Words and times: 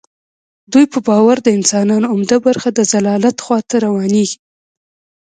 دوی 0.71 0.85
په 0.93 0.99
باور 1.07 1.37
د 1.43 1.47
انسانانو 1.57 2.09
عمده 2.13 2.37
برخه 2.47 2.69
د 2.73 2.79
ضلالت 2.93 3.37
خوا 3.45 3.59
ته 3.69 3.75
روانیږي. 3.85 4.37